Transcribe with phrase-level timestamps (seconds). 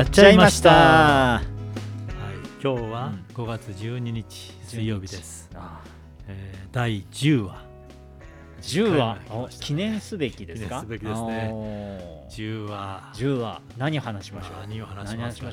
[0.00, 0.70] やっちゃいました。
[0.70, 1.44] はい、
[2.62, 3.44] 今日はうん。
[3.44, 5.82] 5月12日水曜日です、あ
[6.26, 7.62] えー第10話。
[8.62, 9.16] 10話？
[9.16, 9.20] ね。
[9.60, 10.68] 記念すべきですか？
[10.68, 11.50] 記念すべきですね。
[11.52, 12.34] おー。
[12.34, 13.12] 10話。
[13.14, 13.60] 10話。
[13.76, 14.60] 何話しましょう？
[14.60, 15.46] 何を話しましょ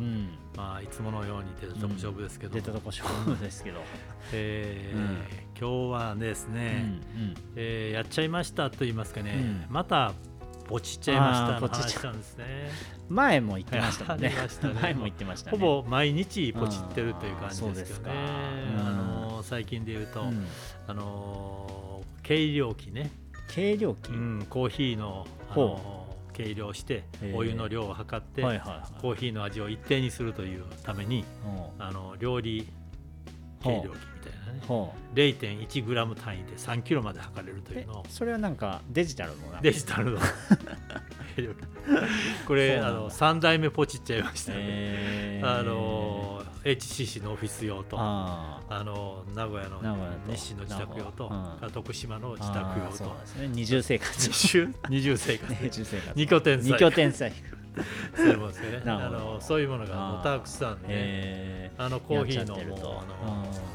[0.00, 0.02] う？
[0.02, 0.28] うん。
[0.56, 3.78] まあいつものように出たとこ勝負ですけど、出たとこ勝負ですけど。
[4.34, 5.04] えーうん。
[5.56, 7.00] 今日はですうんね、
[7.54, 9.34] えーやっちゃいましたと言いますかね、
[9.68, 9.72] うん。
[9.72, 10.14] また
[10.68, 12.44] ポチっちゃいましたポチっちゃ話したんですね。
[12.90, 14.28] うん前も言ってましたもんね。
[14.28, 14.34] ね。
[14.82, 15.58] 前も言ってましたね。
[15.58, 18.12] ほぼ毎日ポチってるという感じですよね。
[18.78, 20.46] あのー最近で言うと、うん。
[20.86, 23.10] あのー計量器ね、
[23.48, 24.10] 計量器？
[24.10, 27.02] うん、コーヒーの、あのー計量して
[27.34, 31.24] お湯の量を測って、コーヒーの味を一定にするというために
[31.78, 31.80] う。
[31.80, 32.68] んあの料理
[33.62, 34.60] 計量器みたいなね。
[34.66, 38.00] ほ 0.1g 単位で3キロまで測れるというの。
[38.00, 40.20] をそれはなんかデジタルのなデジタルの。
[42.46, 45.58] これあの3代目ポチっちゃいましたね、えー。
[45.60, 47.96] あの HCC のオフィス用と。
[47.98, 49.80] ああの名古屋の
[50.28, 51.30] 日清の自宅用と、
[51.62, 51.70] うん。
[51.70, 53.16] 徳島のー自宅用と。
[53.20, 53.48] ですね。
[53.48, 54.28] 二重生活。
[54.88, 55.54] 二重 生活。
[56.14, 57.32] 二拠点二拠点生
[57.78, 58.82] 活そういうものですよね。
[58.86, 63.04] あのそういうものがもうたくさんねえあのコーヒーのもうあ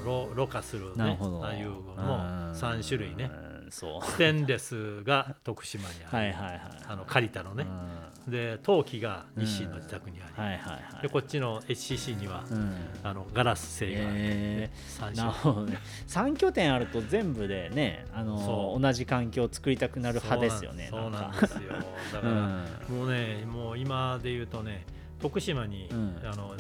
[0.04, 2.06] のろろ過するねああいうのうん。
[2.06, 3.32] も3種類ね
[3.74, 6.60] ステンレスが徳島にある、はいはいはい。
[6.88, 7.66] あの借りたのね。
[8.28, 8.32] う、ん。
[8.32, 11.02] で陶器が日清の自宅にあり、はいはいはい。
[11.02, 12.76] でこっちの HCC には、うん。
[13.04, 15.80] あのガラス製があ3なる種ほどね。
[16.08, 18.82] 3拠点あると全部でねあのそう。
[18.82, 21.42] 同じ環境を作りたくなる派ですよねそうなんか。
[21.42, 21.74] ですよ。
[22.14, 22.30] だから、
[22.90, 22.98] うん。
[22.98, 24.86] もうねもう今で言うとね
[25.20, 26.20] 徳島に、うん。
[26.24, 26.56] あの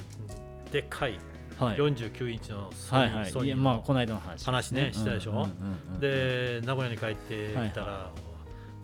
[0.71, 1.19] でっかい
[1.59, 1.77] はい。
[1.77, 3.55] 49インチのソニー,、はいはい。
[3.55, 4.45] まあこの間の話。
[4.45, 5.31] 話ねしたでしょ？
[5.31, 5.49] うんうんうん
[5.93, 8.11] うんで名古屋に帰ってみたら、は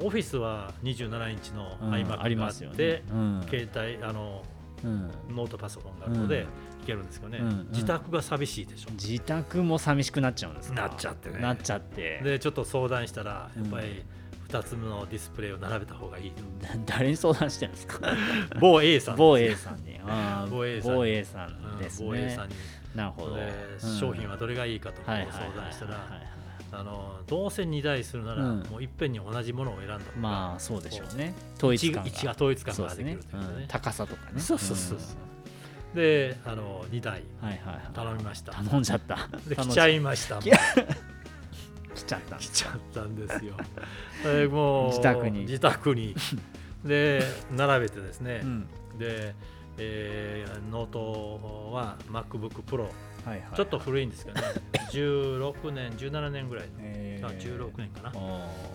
[0.01, 3.03] オフィスは27インチのうん iMac ありがあって、ますよね。
[3.11, 3.45] うん。
[3.49, 4.43] 携帯あの
[4.83, 5.11] うん。
[5.35, 6.83] ノートパソコンがあるので、うん。
[6.83, 7.67] いけるんですけどね、うんうん。
[7.71, 10.81] 自宅が寂しいでしょ、自宅も寂しくなっちゃうんですか？
[10.83, 11.39] なっちゃってね。
[11.39, 12.21] なっちゃって。
[12.23, 14.03] でちょっと相談したらうんやっぱり
[14.49, 16.31] 2つのディスプレイを並べた方がいい。
[16.85, 17.99] 誰に相談してるんですか？
[18.59, 19.99] 某 A さん某 A さんに。
[20.49, 20.97] 某 A さんに。
[20.97, 22.55] 某 A さうんんです某 A ねさんに。
[22.95, 23.37] なるほど。
[23.99, 26.07] 商品はどれがいいかと相談したら
[26.71, 28.59] あのどうせ2台するなら、うん。
[28.69, 31.33] もういっぺんに同じものを選んだまあそうでしょうね。
[31.57, 32.09] 統一感が。
[32.09, 33.53] 一が統一感ができるというかね。
[33.61, 33.67] うん。
[33.67, 34.39] 高さとかね。
[34.39, 34.97] そうそうそう
[35.95, 37.93] であの2台うんはいはいはい。
[37.93, 38.51] 頼みました。
[38.53, 39.27] 頼んじゃった。
[39.47, 40.39] で来頼んちゃいました
[42.09, 43.53] ちゃった来ちゃったんですよ。
[44.23, 45.41] でもう自宅に。
[45.41, 46.15] 自宅に。
[46.83, 47.21] で
[47.51, 48.67] 並べてですね、うん。
[48.97, 49.35] で、
[49.77, 52.89] えーノートは MacBookPro
[53.25, 54.47] はいはいちょっと古いんですけどね。
[54.91, 57.27] 16年17年ぐらいの、えー。
[57.27, 58.13] あ16年かな。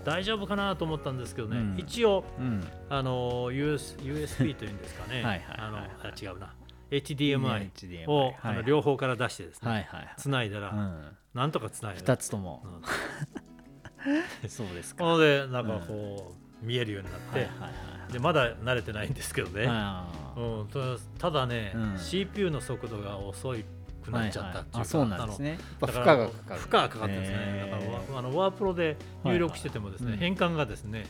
[0.04, 1.78] 大丈夫かなと思ったんですけどね、うん。
[1.78, 2.64] 一応うん。
[2.88, 5.22] あの US USB というんですかね。
[5.22, 5.44] はい。
[5.48, 6.52] あのあ違うな
[6.90, 8.34] HDMI を、
[8.64, 10.14] 両方から出してですね、はいはいはい。
[10.16, 11.16] つないだら、うん。
[11.34, 12.64] なんとかつないだ二つとも。
[12.64, 14.48] うん。
[14.48, 15.04] そうですか。
[15.04, 17.48] なのでなんかこう、見えるようになって、
[18.12, 20.06] でまだ慣れてないんですけどね、あ
[20.36, 20.78] うん、た
[21.18, 21.98] ただね、うん。
[21.98, 25.58] CPU の速度が遅くーなっちゃったっていうそうなんですね。
[25.80, 26.60] 負だから荷がかかる。
[26.60, 31.06] 負荷がかかってですね、だからわあのワープロで入力しててもですね、変換がですね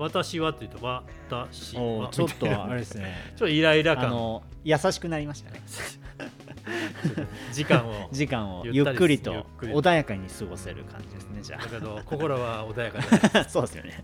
[0.00, 3.14] 私はって言うと私はちょっとあれですね。
[3.36, 5.60] ちょっとイライラあ感の優しくなりましたね。
[7.52, 8.08] 時間を。
[8.12, 14.02] 時間をゆっくりと穏やかに過ごせる感じですねじゃだけど心は穏やかそうですよね。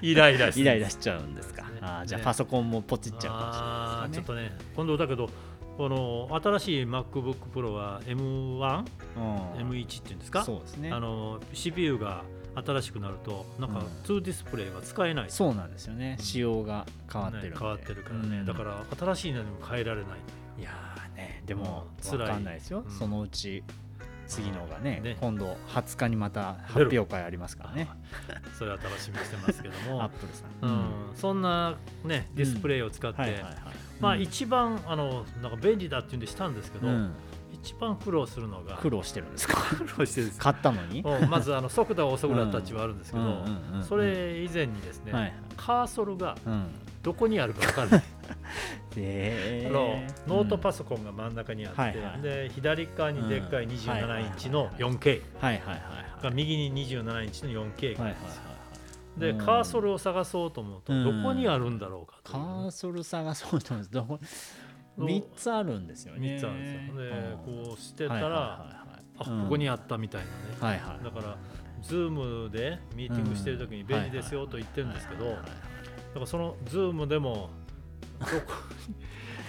[0.00, 1.62] イライライライラしちゃうんですか。
[1.62, 3.38] ねあーじゃあねパソコンもポチっちゃうか
[4.04, 5.28] あーちょっもしれないですかねとね今度だけど
[5.76, 8.84] この新しい MacBookPro は M1、
[9.16, 9.70] うん。
[9.70, 10.44] M1 っていうんですか？
[10.44, 10.92] そうですね。
[10.92, 12.22] あの CPU が
[12.54, 13.86] 新しくなるとなんかうん。
[14.04, 16.16] 2ディスプレイは使えない、そうなんですよね。
[16.18, 16.24] うん。
[16.24, 18.46] 仕様が変わってるね変わってるからね、うん。
[18.46, 20.10] だから新しいのにも変えられない。
[20.58, 22.84] いやーねでも分かんないですよ。
[22.86, 22.90] うん。
[22.90, 23.62] そのうち
[24.26, 25.16] 次のがねね。
[25.20, 27.88] 今度20日にまた発表会ありますからね。
[28.58, 30.70] それは楽しみにしてますけど アッも、プルさうん。
[30.70, 30.84] ん、
[31.14, 33.44] そんなねディスプレイを使って、
[34.00, 34.22] まあうん。
[34.22, 37.12] 一番あのなんか便利だっていうんでしたんですけど、うん
[37.62, 39.56] 一番苦労するのが苦労してるんですか？
[39.76, 41.00] 苦労してるんです買ったのに？
[41.00, 43.44] うんまずあの速度が遅くなったっちはあるんですけど、
[43.88, 46.66] それ以前にですね、カーソルがうん。
[47.02, 48.02] どこにあるか分からない、
[48.96, 49.68] え
[50.28, 53.70] ノートパスソコンが真ん中にあって、はいはいで左側にでっかいうん。
[53.72, 55.74] 27インチのはい 4K はいはいは
[56.20, 56.22] い。
[56.22, 58.14] が右に27インチの 4K が
[59.18, 59.38] でうん。
[59.38, 61.22] カーソルを探そうと思うとうん。
[61.22, 63.90] どこにあるんだろうかとカーソル探そうと思うんです。
[63.92, 64.12] どこ？
[64.12, 64.20] の
[64.98, 66.36] 3つあるんですよね。
[66.36, 66.96] 3つあるんですよ。
[66.96, 67.64] でうん。
[67.66, 68.66] こうしてたらは
[68.98, 70.32] いあうんここにあったみたいなね。
[70.60, 71.04] はいはい。
[71.04, 71.36] だから
[71.82, 75.42] Zoom でミーティングしてる時に便利ですよと言ってるんですけどだか
[76.20, 77.50] らそのズームでも
[78.20, 78.32] どこ
[78.88, 78.94] に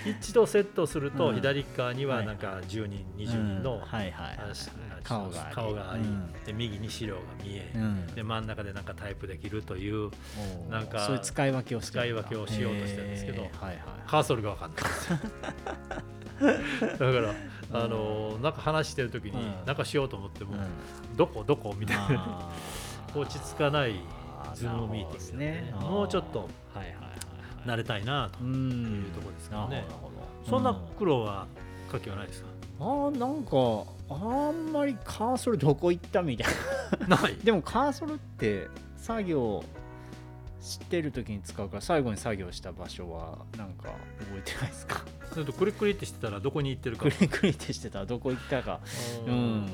[0.05, 1.35] 一度セットするとうん。
[1.35, 2.25] 左側にははい。
[2.25, 3.79] なんか10人20人のうん。
[3.81, 4.69] はいはいはいあし
[5.03, 6.03] 顔があり。
[6.03, 6.31] うん。
[6.45, 8.07] で右に資料が見えうん。
[8.07, 10.11] で真ん中でなんかタイプできるという
[10.69, 13.47] なんかそういう使い分けを使い分けをしようとしてるんですけど
[14.07, 14.23] カー。
[14.23, 15.19] ソルが分かんないんですよ。
[16.97, 17.33] だから
[17.83, 19.65] あのなんか話してる時にうん。
[19.65, 20.55] なんかしようと思ってもう
[21.13, 21.15] ん。
[21.17, 22.49] どこどこみたいな。
[23.15, 23.93] 落ち着かない
[24.55, 25.73] ズームミーティングですね。
[25.79, 26.39] もうちょっと。
[26.39, 26.45] は
[26.75, 27.32] いはいはいはい
[27.65, 29.75] 慣れたいなとういうんところですからね。
[29.75, 30.49] なるほどなるほど。
[30.49, 31.47] そんな苦労は
[31.91, 32.47] 書きはないですか？
[32.79, 36.47] あーなんかあんまりカーソルどこ行ったみたい
[37.07, 37.17] な。
[37.21, 37.35] ない。
[37.43, 38.67] でもカーソルって
[38.97, 39.63] 作業
[40.61, 43.89] してる時に使うから最後に作業した場所はなんか
[44.19, 45.01] 覚えてないですか？
[45.31, 48.79] それとクリクリってしてたらどこに行ってるかクリクリってしてたらどこ行ったか。
[49.25, 49.35] ううん。
[49.65, 49.69] ん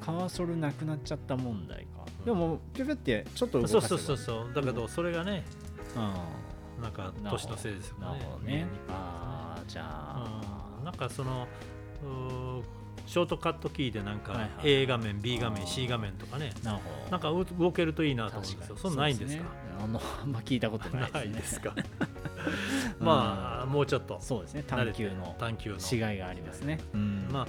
[0.00, 2.04] カーソルなくなっちゃった問題か。
[2.24, 4.52] でもピュピュってちょっと動かせばそうそうそうそう。
[4.54, 5.44] だけどそれがね
[5.96, 6.14] うん
[6.80, 8.06] なんか年のせいですよね。
[8.06, 8.66] なるほどね。
[8.88, 10.26] ああじゃあ。
[10.78, 10.84] うん。
[10.84, 11.46] なんかその
[13.06, 16.52] ショートカットキーでなんか A 画面 B 画面 C 画面とかね。
[17.10, 18.76] なんかう動けるといいなと思うんですよ。
[18.76, 19.44] そんないんですか？
[19.82, 21.20] あのあんま聞いたことないですね。
[21.20, 21.74] ないですか？
[23.00, 23.06] うん。
[23.06, 24.18] まあもうちょっと。
[24.20, 24.62] そうですね。
[24.62, 26.10] 探求の探求の。
[26.10, 27.28] 違いがありますね、うん。
[27.32, 27.46] まあ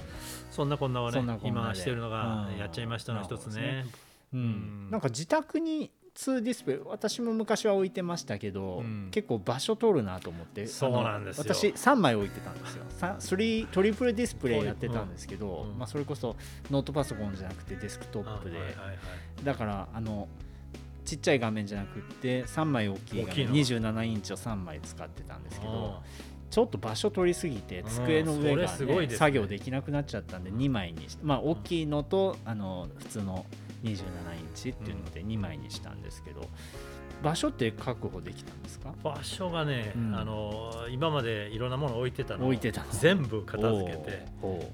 [0.50, 1.68] そんなこんなはねそんなこんなで。
[1.68, 3.86] 今してるのがうんやっちゃいましたの一つね。
[4.34, 4.40] うん。
[4.40, 4.90] うん。
[4.90, 9.08] なんか自宅に2ディスプレイ私も昔は置いてましたけど、うん。
[9.10, 11.44] 結構場所取るなと思ってそうなんですよ。
[11.46, 12.84] 私3枚置いてたんですよ。
[12.90, 16.36] さ3トリプルディスプレイやってたんですけど、うんまあ、それこそ
[16.70, 19.44] ノートパソコンじゃなくてデスクトップで、あはいはいはい。
[19.44, 20.28] だからあの
[21.04, 26.00] ちっちゃい画面じゃなくって3枚大きい画面大きいの27インチを3枚使ってたんですけど
[26.50, 27.88] ちょっと場所取りすぎてうん。
[27.88, 29.12] 机の上が、それすごいですね。
[29.14, 33.46] ね作業できなくなっちゃったんで2枚にしてまあ大きいのとあの普通の
[33.82, 33.94] 27
[34.38, 36.48] インチっていうので2枚にしたんですけど、
[37.22, 38.94] 場所って確保できたんですか？
[39.02, 40.14] 場所がね、うん。
[40.14, 42.86] あの今までいろんなもの置いてたのを置いてたの。
[42.92, 44.26] 全部片付けて、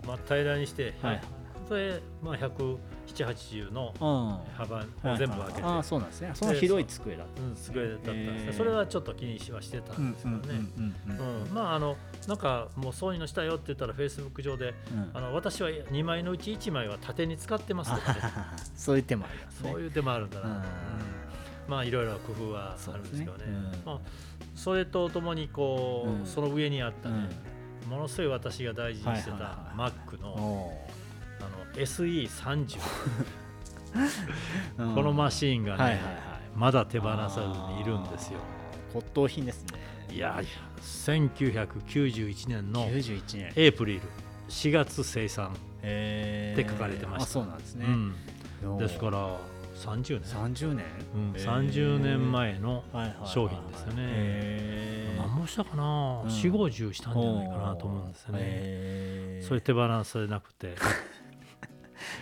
[0.06, 1.22] まあ、平らにして、はい
[1.68, 4.56] それ、まあ、17080のうん。
[4.56, 5.18] 幅をはい。
[5.18, 6.30] 全部開けて、ああそうなんですね。
[6.34, 15.10] その広い机だったうん、机だったんですね、それはちょっと気にしはしてたんですけどね、うんうんうんまああのなんかもうそういうのしたよって言ったらフェイスブック上でうん。
[15.12, 18.20] あの私は2枚のうち1枚は縦に使ってますとかね。
[18.74, 19.70] そういう手もありますね。
[19.72, 20.54] そういう手もあるんだな、うん。
[20.54, 20.62] うん。
[21.68, 23.44] まあいろいろ工夫はあるんですけどね。
[23.84, 23.98] まあ、
[24.54, 26.26] それとともにこう、うん。
[26.26, 27.28] その上にあったうね、
[27.88, 30.72] ものすごい私が大事にしてた Mac の
[31.78, 32.80] SE30 ー
[34.78, 34.94] うん。
[34.94, 36.18] このマシーンがね、はいはいはい。
[36.54, 38.40] まだ手放さずにいるんですよ。
[38.92, 39.78] 骨董品ですね。
[40.10, 40.48] いやいや
[40.80, 43.52] 1991年の91年。
[43.56, 44.00] エイプリル
[44.48, 47.24] 4月生産、えって書かれてました。
[47.24, 47.86] あそうなんですね、
[48.62, 48.78] うん。
[48.78, 49.36] ですから
[49.76, 50.84] 30年、30年、
[51.14, 51.32] うん。
[51.36, 51.44] へー。
[51.44, 52.82] 30年前の
[53.24, 55.14] 商品ですよね。
[55.18, 55.86] 何もしたかな、う
[56.26, 56.28] ん。
[56.28, 60.74] 4 5 0したんじゃないかなと思うんですよね、それ手放されなくて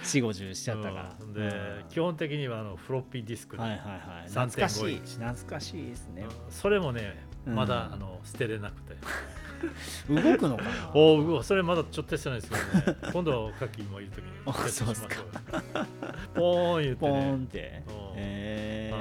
[0.07, 1.33] 4 5 0しちゃったから、うん。
[1.35, 4.29] で、基本的にはあのフロッピーディスクで、はいはいはい。
[4.29, 5.01] 3.5懐かしい。
[5.01, 6.23] 懐かしいですね。
[6.23, 6.53] うん。
[6.53, 7.55] それもねうん。
[7.55, 8.97] まだ、あの捨てれなくて。
[10.09, 10.91] 動くのかな？
[10.95, 12.57] おおそれまだちょっとしてないですけ
[12.91, 12.99] どね。
[13.13, 14.31] 今度カキもいる時に。
[14.47, 15.17] あそうですか。
[16.35, 17.83] ポーン言ってポーンねって。
[17.89, 17.95] うん。
[18.17, 18.99] へあ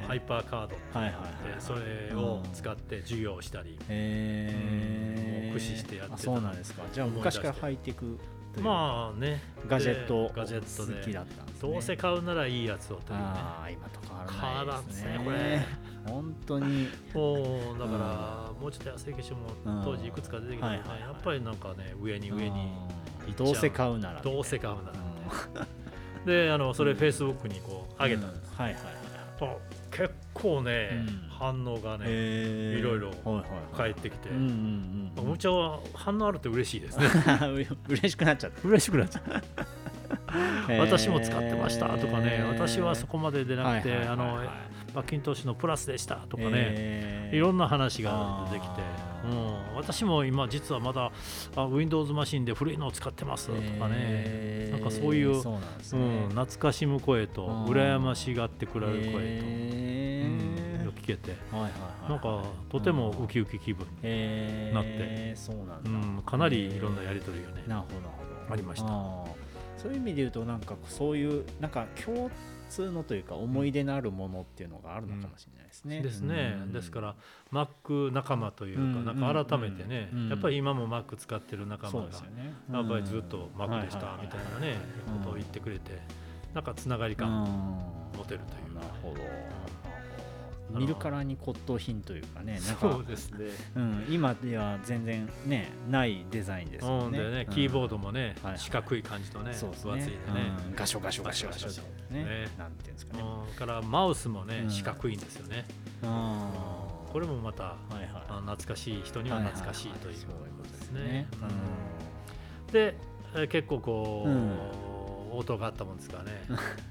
[0.00, 5.32] のハイパーカードではいはいはいそれを使って授業をしたり、へー。
[5.32, 6.82] もう駆使してやってたあそうなんですか。
[6.92, 8.18] じゃあ昔からハイテク
[8.52, 9.42] というまあね。
[9.68, 10.98] ガジェットでガジェットで。
[10.98, 11.72] 好きだったんですね。
[11.72, 15.10] どうせ買うならいいやつをというねああ今と変わらないですね。
[15.12, 15.66] 変わらんですね
[16.06, 16.88] 本当に。
[17.14, 19.34] もうだから、もうちょっと安い化粧
[19.66, 21.00] うんも当時いくつか出てきたけどね、はいはいはい。
[21.00, 22.72] やっぱりなんかね上に上に
[23.36, 24.20] どうせ買うなら。
[24.20, 24.98] どうせ買うなら、
[25.62, 26.26] うん。
[26.26, 28.64] であのそれフェイスブックにこう上げたんです、うん。
[28.64, 28.94] はいはいはい。
[29.42, 29.56] あ
[29.90, 31.22] 結構ね、うん。
[31.42, 33.10] 反応がね、いろいろ
[33.76, 34.42] 返ってきて、うんうん
[35.16, 35.50] うんむちゃ
[35.94, 37.06] 反応あるって嬉しいですね。
[37.88, 38.68] 嬉しくなっちゃった。
[38.68, 40.80] 嬉しくなっちゃうへー。
[40.80, 44.40] 私も使ってましたとかね私はそこまで出なくて、あの
[44.94, 48.82] マッキントッシュのプラスでしたとかね、いろんな話が出てきて。
[48.82, 51.12] あ、うん、私も今実はまだ
[51.56, 61.32] あ Windows マシンで古いのを使ってますとかね、なんかそういうそうなん懐かしむ声と羨ましがってくれる声と、へうん、ー聞けて。
[61.50, 65.36] はいはいはいなんかとてもウキウキ気分、へーなって。
[65.36, 67.62] そうなんだ、うん、かなりいろんなやり取りがね、
[68.50, 68.86] ありました
[69.76, 72.30] そういう意味で言うとなんかそういうなんか共
[72.68, 76.00] 通のというか思い出のあるものっていうのがあるのかもしれないですね。
[76.00, 76.72] ですね、うん。
[76.72, 77.14] ですから
[77.52, 79.04] Mac 仲間というか、うん。
[79.04, 82.10] なんか改めてね、うんやっぱり今も Mac 使ってる仲間がね。
[82.72, 85.98] やっぱりずっと Mac でしたみたいなねうんことを言ってくれて
[86.54, 87.44] なんかつながりうん感
[88.16, 89.20] 持てるというなるほど。
[90.78, 93.46] 見るからに骨董品というかねなんそかうですね。
[93.76, 97.18] うん、今では全然ねないデザインですよね。
[97.18, 97.46] ね。
[97.48, 97.54] うん。
[97.54, 98.58] キーボードもねはいはい。
[98.58, 99.90] 四角い感じのねそうですね。
[99.90, 100.52] 分厚いでね。
[100.68, 100.74] うん。
[100.74, 101.82] ガショガショガショガショ。
[101.82, 102.24] とね。
[102.24, 102.48] ね。
[102.58, 103.22] なんていうんですかね。
[103.22, 103.54] うん。
[103.54, 104.70] からマウスもねうん。
[104.70, 105.64] 四角いんですよね。
[106.04, 106.50] あ
[107.12, 108.24] これもまたーはいはい。
[108.28, 111.26] あ懐かしい人には懐かしいということですね。
[112.72, 112.96] で
[113.48, 114.58] 結構こう、うん。
[115.32, 116.42] 応答があったもんですからね。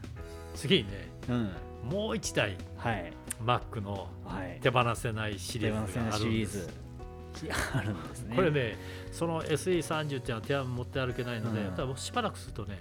[0.55, 1.35] 次にねうん
[1.83, 1.89] うん。
[1.89, 2.57] もう一台。
[2.77, 3.13] はい
[3.45, 4.60] Mac のはい。
[4.62, 6.69] 手放せないシリーズがあるんです。
[7.74, 8.36] あるんですね。
[8.36, 8.77] これね
[9.12, 11.98] その SE30 っていうのは手は持って歩けないので、うん。
[11.98, 12.79] しばらくするとね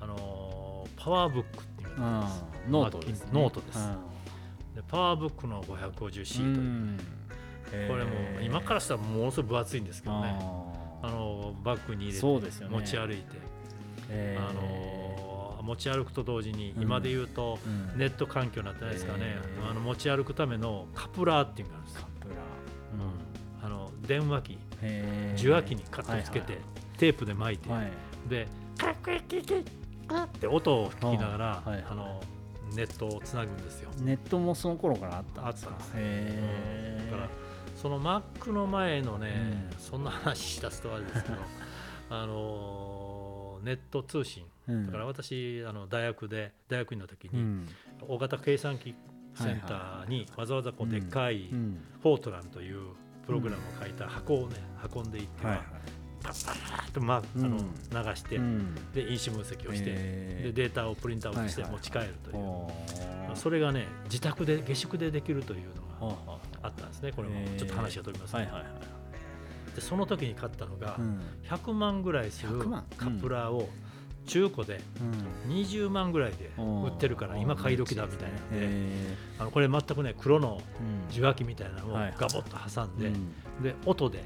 [0.00, 2.00] あのーパワーブックっていううん。
[2.00, 2.28] のが
[2.68, 3.30] ノートですね。
[3.32, 3.78] ノートです。
[3.78, 4.74] うん。
[4.76, 6.98] で PowerBook の 550C という、うん
[7.70, 8.10] これも
[8.40, 10.38] う今からしたらものすごい分厚いんですけどね。
[10.40, 10.72] あ
[11.02, 12.78] あのバッグに入れてそうですよね。
[12.78, 13.24] 持ち歩いて、
[14.08, 15.07] えあの
[15.68, 16.82] 持ち歩くと同時にうん。
[16.82, 17.98] 今で言うとうん。
[17.98, 19.70] ネット環境になってないですかね、えー。
[19.70, 22.34] あの持ち歩くためのカプラーっていうのがあるんですよ、プラ
[23.62, 24.58] あの電話機。
[25.36, 26.58] 受話器にカパッとつけて、
[26.96, 27.68] テープで巻いて、
[28.28, 28.48] で
[28.78, 29.64] カックッキッキッ
[30.06, 32.20] カッって音を聞きながら、あの
[32.74, 33.90] ネットをつなぐんですよ。
[34.00, 35.70] ネットもその頃からあったんですか。
[35.72, 37.10] あったんですへー。
[37.10, 37.28] だから
[37.76, 39.78] その Mac の前のね、うん。
[39.78, 41.36] そんな話しだすとあれですけど
[42.10, 47.68] あのネット通信うんだから私あの大学で大学院の時にうん。
[48.06, 48.94] 大型計算機
[49.34, 51.80] センターにわざわざこうでっかいうん。
[52.02, 52.80] フォートランという
[53.26, 54.56] プログラムを書いた箱をね
[54.94, 55.60] 運んでいってははい。
[56.22, 58.74] パッパッパッと、まあ、あのうん流して、うん。
[58.92, 67.12] で因子分析をして、でデータをプリントアウトして持ち帰るという、それがね自宅で下宿でできるというのがはあはあったんですね。
[67.12, 67.36] これも。
[67.56, 68.78] ちょっと話が飛びますね、あはいはいは
[69.72, 69.76] い。
[69.76, 71.20] でその時に買ったのがうん。
[71.48, 72.84] 100万ぐらいする100万。
[72.96, 73.68] カプラーを
[74.28, 74.80] 中古で
[75.46, 75.54] うん。
[75.54, 80.60] 20万ぐらいで売ってるから今買い時だみたいなんでへあのこれ全くね黒の
[81.10, 82.14] 受話器みたいなのをはい。
[82.16, 83.62] ガボッと挟んで、うん。
[83.62, 84.22] で音で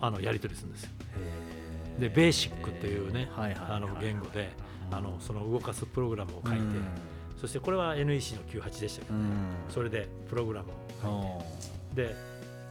[0.00, 0.84] あのやり取りするんです。
[0.84, 0.90] よ
[1.98, 4.50] でベーシックっていうねあの言語で
[4.90, 6.84] あのその動かすプログラムを書いて、うん。
[7.40, 9.30] そしてこれは NEC の98でしたけど、うん。
[9.68, 11.52] それでプログラムをお書
[11.92, 12.14] いてで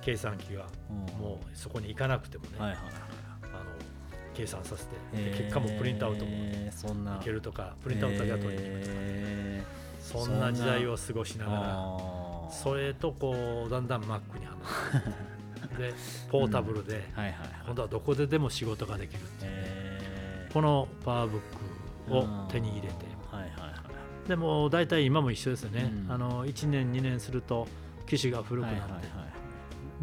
[0.01, 2.75] 計算機がーもうそこに行かなくてもね、
[4.33, 6.35] 計算させてへーで結果もプリントアウトもい
[6.71, 7.19] そんな。
[7.23, 9.63] けるとかプリントアウトだけ後にへ
[9.99, 15.93] そんな時代を過ごしーながらそれとこうだんだん Mac にはまって で
[16.29, 17.49] ポータブルではいはいはい。
[17.65, 19.51] 今度はどこででも仕事ができるっていう。
[19.53, 20.53] へー。
[20.53, 21.41] このパワーブッ
[22.07, 23.05] クを手に入れて。
[23.31, 23.73] はいはいはい
[24.27, 26.11] でも大体今も一緒ですよね、うん。
[26.11, 27.67] あの1年2年すると
[28.07, 29.33] 機種が古くなって、はいはいはい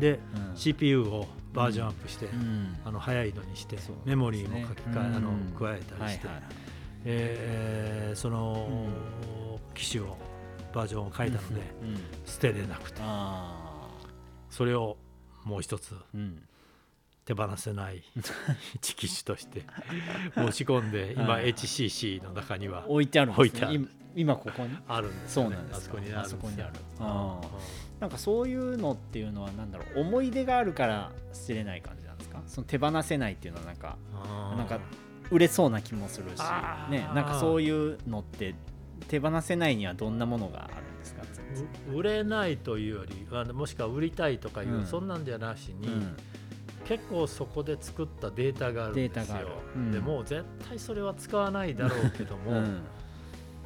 [0.00, 0.18] で
[0.50, 0.56] うん。
[0.56, 2.76] CPU をバージョンアップして、うん。
[2.84, 5.16] あの早いのにして、そうメモリーも書き換え、うん。
[5.16, 6.52] あの加えたりして、はいはいはい。
[7.04, 8.88] えーその、
[9.74, 10.16] 機種を
[10.74, 11.62] バージョンを変えたので、
[12.26, 13.00] 捨てれなくて。
[13.02, 13.88] あ
[14.50, 14.96] それを
[15.44, 15.94] もう一つ
[17.24, 18.02] 手放せない
[18.74, 19.62] 一機種として
[20.34, 23.48] 持ち込んで今はい HCC の中には置いてあるんですね。
[23.48, 23.74] 置いてある。
[23.76, 24.76] 今今ここに？
[24.88, 25.96] あるんですそうなんですか。
[25.98, 26.36] あそこにあるんですよ。
[26.36, 26.72] あそこにある。
[26.98, 27.06] うん。
[27.06, 27.40] あ
[28.00, 32.42] なんかそういうのっていうのはなんだろう思い出があるから捨てれない感じなんですか？
[32.46, 33.96] その手放せないっていうのはなんか
[34.52, 34.80] うんなんか
[35.30, 36.40] 売れそうな気もするし
[36.90, 38.54] ねなんかそういうのって
[39.08, 41.22] 手放せないにはどんなものがあるんですか？
[41.90, 44.86] う売れないというよりもしくは売りたいとかいう、うん。
[44.86, 46.16] そんなんじゃなしに、うん。
[46.84, 49.48] 結構そこで作ったデータがあるんですよ。
[49.74, 49.90] うん。
[49.92, 52.80] でもう絶対それは使わないだろうけども、 うん。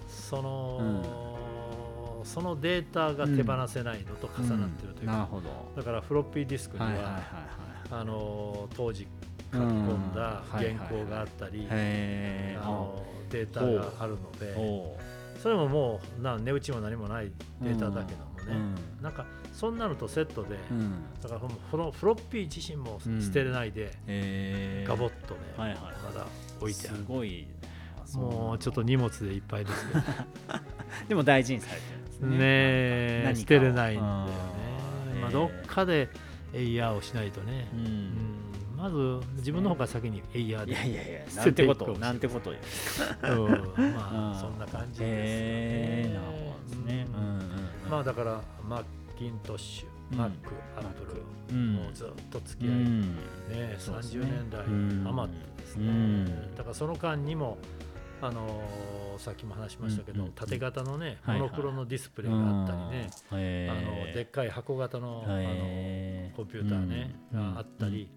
[0.08, 1.33] その、
[2.24, 5.72] そのデータが手放せないのと重なってるというか、なるほど。
[5.76, 7.22] だからフロッピーディスクには,、
[8.76, 9.06] 当時
[9.52, 14.96] 書き込んだ原稿があったり、へあのデータがあるのでお
[15.40, 19.02] それももうな値打ちも何もないデータだけどもね、うん。
[19.02, 20.92] なんかそんなのとセットで、うん。
[21.22, 24.88] だからこのフロッピー自身も捨てれないで、えー。
[24.88, 26.26] ガボッとね、はいはいまだ
[26.60, 26.98] 置いてある。
[26.98, 27.46] すごい
[28.14, 30.00] もうちょっと荷物でいっぱいですけど。
[31.08, 34.32] でも大事にされてるんですねねえ捨てれないんだよね。
[35.14, 35.20] うん。
[35.22, 36.08] まあ、どっかで
[36.52, 37.84] エイヤーをしないとね、ううん。
[37.84, 38.44] ん
[38.76, 42.58] まず自分の方から先にエイヤーいでやいやいや捨なんてことなんてことよ。
[43.22, 43.94] うんま うん。
[44.32, 46.20] あそんな感じですよ
[46.86, 47.06] ね、
[47.88, 48.84] まあだからマッ
[49.16, 50.18] キントッシュ、うん。
[50.18, 53.16] マックアップル、うんもうずっと付うき合い、ねん。
[53.78, 54.20] そうですね。
[54.22, 55.04] 30年代うん。
[55.08, 56.54] 余ってですね、うん。
[56.56, 57.58] だからその間にも
[58.22, 65.36] あのーさっきも話しましたけど、うん縦型のね、モノクロのディスプレイがあったりね、あのーでっかい箱型の,、あの
[66.36, 68.08] コンピューターね、うんがあったり、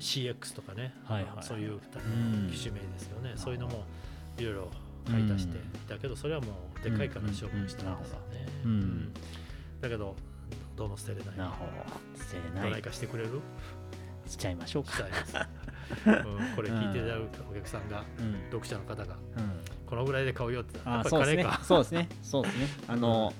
[0.00, 0.92] CX とかね、
[1.42, 3.84] そういううん機種名ですよね、そういうのも
[4.38, 4.70] いろいろ
[5.08, 5.58] 買い足して、
[5.88, 6.48] だけどそれはも
[6.80, 8.46] うでっかいから処分したんですよね。
[8.64, 9.12] うん
[9.80, 10.14] だけど
[10.76, 11.36] どうも捨てれない。
[11.36, 12.20] なるほど。
[12.20, 12.70] 捨てれどない。
[12.72, 13.40] ないかしてくれる？
[14.26, 14.90] しちゃいましょうか
[16.06, 17.20] うん、これ聞いていただく
[17.50, 18.36] お客さんがうん。
[18.50, 19.60] 読者の方がうん。
[19.86, 21.36] このぐらいで買うよってやあっぱそうですね。
[21.36, 21.64] り金か。
[21.64, 22.08] そうですね。
[22.22, 22.66] そうですね。
[22.88, 23.32] あの、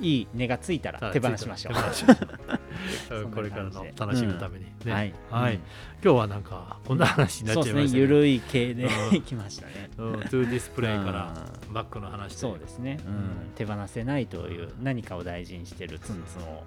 [0.00, 1.74] いい値がついたらはい手放しましょう。
[3.32, 5.14] これからの楽しむためにね、はい。
[5.30, 5.54] はい。
[5.54, 5.60] うん。
[5.60, 5.64] 今
[6.02, 7.64] 日はなんかこんな話になっ。
[7.64, 9.16] ちゃいましたけど、ゆるい系でうん。
[9.16, 9.90] いきましたね。
[9.98, 11.34] うん、 two display から
[11.68, 11.74] うん。
[11.74, 12.98] バックの話そうですね。
[13.06, 13.14] うん。
[13.14, 13.22] うん。
[13.54, 16.64] 手放せないという何かを大事にしてるツンツンを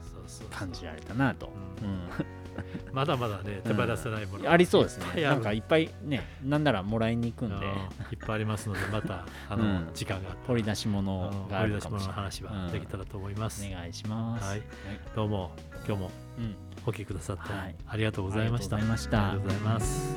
[0.52, 1.52] 感じられたなと。
[1.82, 2.10] ううん
[2.92, 5.24] まだまだね手放せないもの、ありそうですね。
[5.24, 7.62] なんかいっぱいね、なんならもらいに行くんで、うん。
[7.62, 7.78] いっ
[8.20, 9.90] ぱいありますのでまた あの、うん。
[9.94, 12.16] 時間が掘り出し物があ掘り出し物のるかもしれない。
[12.16, 13.74] 話はできたらと思います、うん。
[13.74, 13.94] お願い。
[13.94, 14.50] します。
[14.50, 14.62] はい。
[15.16, 15.52] どうも
[15.88, 16.56] 今日もうん。
[16.86, 17.76] お聞きくださってはい。
[17.88, 19.30] ありがとうございました、ありがとうございました。
[19.30, 20.16] ありがとうございます。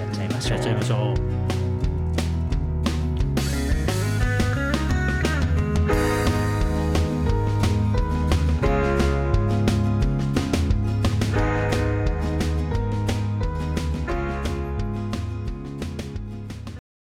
[0.00, 0.56] やっちゃいましょう。
[0.56, 1.14] やっちゃいましょ
[1.66, 1.69] う